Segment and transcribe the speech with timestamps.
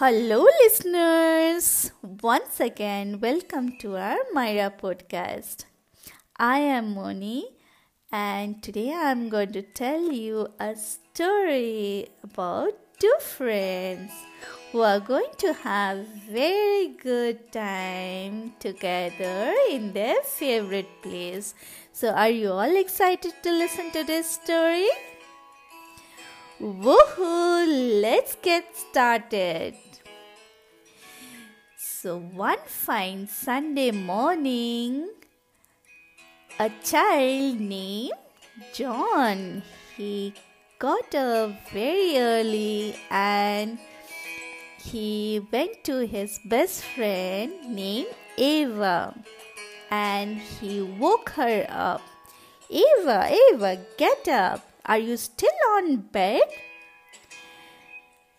[0.00, 1.92] Hello, listeners.
[2.22, 5.66] Once again, welcome to our Myra podcast.
[6.38, 7.44] I am Moni,
[8.10, 14.10] and today I'm going to tell you a story about two friends
[14.72, 21.54] who are going to have very good time together in their favorite place.
[21.92, 24.88] So, are you all excited to listen to this story?
[26.58, 28.00] Woohoo!
[28.02, 29.89] Let's get started.
[32.00, 35.10] So, one fine Sunday morning,
[36.58, 38.16] a child named
[38.72, 39.62] John
[39.98, 40.32] he
[40.78, 43.78] got up very early and
[44.78, 48.08] he went to his best friend named
[48.38, 49.14] Eva
[49.90, 52.00] and he woke her up.
[52.70, 54.64] Eva, Eva, get up.
[54.86, 56.48] Are you still on bed?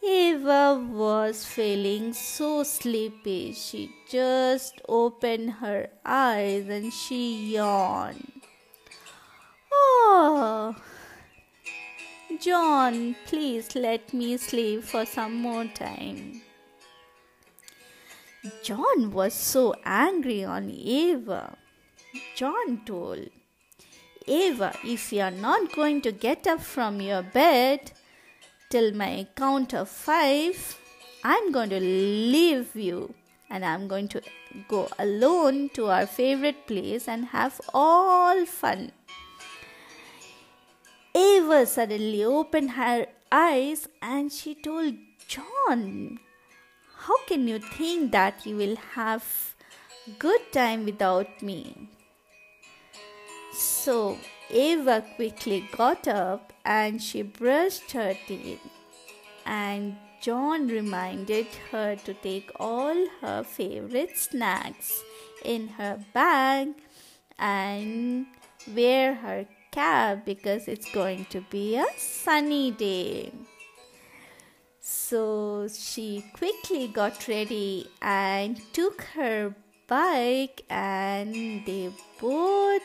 [0.04, 3.54] Eva was feeling so sleepy.
[3.54, 8.42] She just opened her eyes and she yawned.
[9.72, 10.76] Oh,
[12.40, 16.42] John, please let me sleep for some more time.
[18.64, 21.56] John was so angry on Eva.
[22.36, 23.30] John told,
[24.26, 27.92] Eva, if you are not going to get up from your bed
[28.72, 30.78] till my count of five,
[31.24, 33.14] I'm going to leave you
[33.50, 34.22] and I'm going to
[34.70, 38.94] go alone to our favorite place and have all fun.
[41.14, 44.96] Eva suddenly opened her eyes and she told
[45.28, 46.20] John,
[46.96, 49.26] How can you think that you will have
[50.18, 51.90] good time without me?
[53.54, 54.18] So
[54.54, 58.60] Eva quickly got up and she brushed her teeth.
[59.46, 65.02] And John reminded her to take all her favorite snacks
[65.44, 66.70] in her bag
[67.40, 68.28] and
[68.76, 73.32] wear her cap because it's going to be a sunny day.
[74.80, 79.56] So she quickly got ready and took her
[79.88, 81.34] bike and
[81.66, 82.82] they both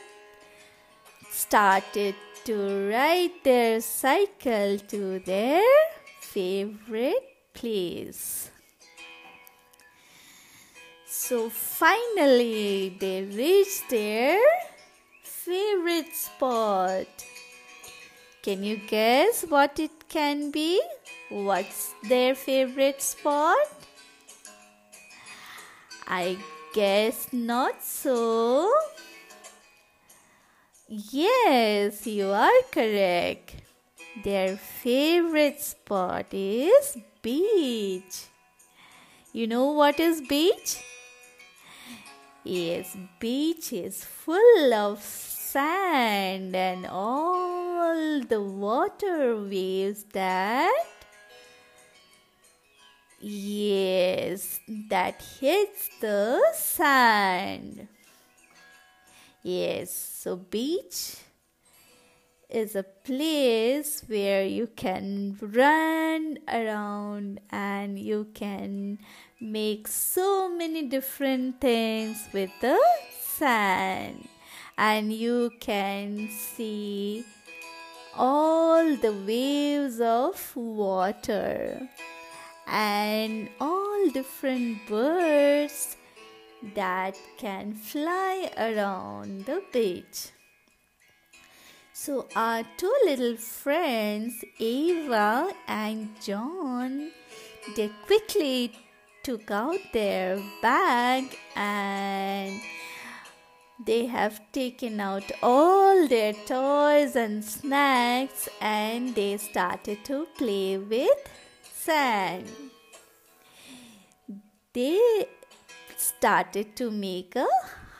[1.37, 2.15] started
[2.45, 5.63] to ride their cycle to their
[6.21, 8.51] favorite place.
[11.07, 14.41] So finally, they reached their
[15.23, 17.07] favorite spot.
[18.43, 20.81] Can you guess what it can be?
[21.29, 23.69] What's their favorite spot?
[26.07, 26.39] I
[26.73, 28.73] guess not so.
[30.89, 33.57] Yes, you are correct.
[34.23, 38.27] Their favorite spot is beach.
[39.33, 40.79] You know what is beach?
[42.45, 50.87] Yes, beach is full of sand and all the water waves that
[53.21, 54.61] yes
[54.91, 57.89] that hits the sand
[59.49, 61.19] Yes, so beach
[62.51, 68.99] is a place where you can run around and you can
[69.41, 72.77] make so many different things with the
[73.21, 74.27] sand.
[74.77, 77.25] And you can see
[78.17, 81.89] all the waves of water
[82.67, 85.97] and all different birds
[86.75, 90.31] that can fly around the beach.
[91.93, 97.11] So, our two little friends, Eva and John,
[97.75, 98.73] they quickly
[99.23, 102.61] took out their bag and
[103.85, 111.29] they have taken out all their toys and snacks and they started to play with
[111.63, 112.47] sand.
[114.73, 115.27] They
[115.97, 117.47] started to make a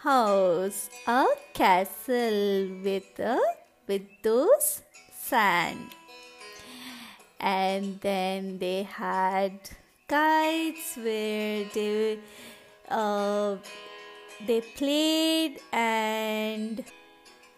[0.03, 3.39] house, a castle with a,
[3.87, 4.83] with those
[5.13, 5.91] sand.
[7.41, 9.59] And then they had
[10.09, 12.19] kites where they
[12.89, 13.57] uh,
[14.47, 16.85] they played and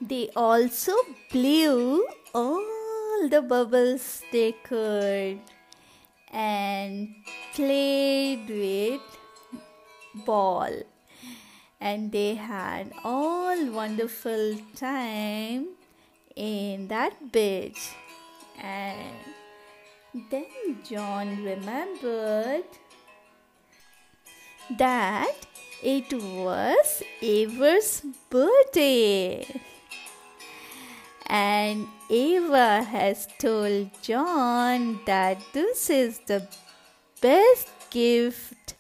[0.01, 0.93] they also
[1.31, 5.41] blew all the bubbles they could
[6.33, 7.15] and
[7.55, 9.18] played with
[10.15, 10.71] ball
[11.81, 15.69] and they had all wonderful time
[16.37, 17.91] in that beach
[18.61, 19.15] and
[20.31, 22.65] then John remembered
[24.79, 25.35] that
[25.83, 29.47] it was Ava's birthday.
[31.27, 36.49] And Ava has told John that this is the
[37.21, 38.75] best gift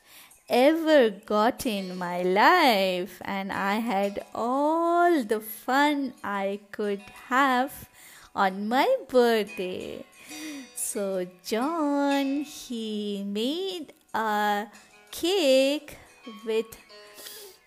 [0.49, 7.89] ever got in my life, and I had all the fun I could have
[8.35, 10.05] on my birthday.
[10.75, 14.67] So, John he made a
[15.11, 15.99] cake
[16.45, 16.67] with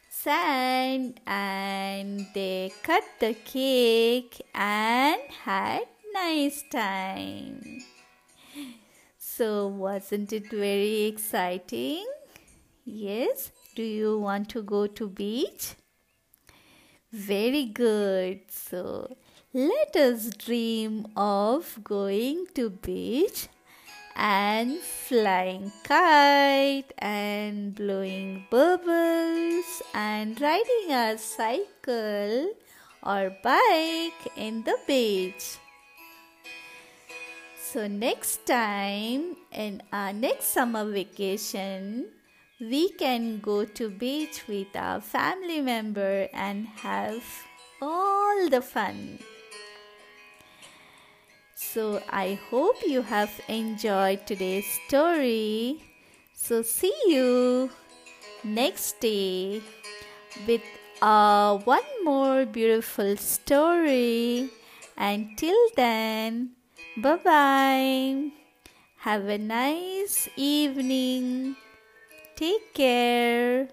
[0.09, 5.81] sand and they cut the cake and had
[6.13, 7.81] nice time.
[9.17, 12.05] So wasn't it very exciting?
[12.83, 13.51] Yes.
[13.75, 15.75] Do you want to go to beach?
[17.11, 18.41] Very good.
[18.49, 19.15] So
[19.53, 23.47] let us dream of going to beach
[24.15, 32.53] and flying kite and blowing bubbles and riding a cycle
[33.03, 35.57] or bike in the beach.
[37.61, 42.07] So next time in our next summer vacation
[42.61, 47.23] we can go to beach with our family member and have
[47.81, 49.17] all the fun.
[51.55, 55.81] So I hope you have enjoyed today's story.
[56.35, 57.71] So see you
[58.43, 59.61] next day
[60.45, 60.61] with
[61.01, 64.51] uh, one more beautiful story.
[64.97, 66.51] Until then,
[66.97, 68.29] bye bye.
[68.97, 71.55] Have a nice evening.
[72.41, 73.71] Take care.